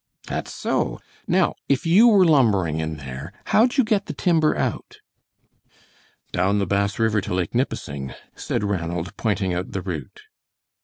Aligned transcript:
"That's 0.25 0.51
so! 0.51 0.99
Now 1.27 1.53
if 1.69 1.85
you 1.85 2.07
were 2.07 2.25
lumbering 2.25 2.79
in 2.79 2.97
there, 2.97 3.31
how'd 3.45 3.77
you 3.77 3.83
get 3.83 4.07
the 4.07 4.13
timber 4.15 4.57
out?" 4.57 4.95
"Down 6.31 6.57
the 6.57 6.65
Bass 6.65 6.97
River 6.97 7.21
to 7.21 7.35
Lake 7.35 7.53
Nipissing," 7.53 8.15
said 8.35 8.63
Ranald, 8.63 9.15
pointing 9.15 9.53
out 9.53 9.73
the 9.73 9.81
route. 9.83 10.21